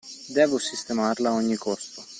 [0.35, 2.03] Devo sistemarla a ogni costo.